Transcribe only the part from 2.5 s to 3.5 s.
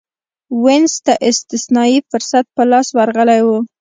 په لاس ورغلی و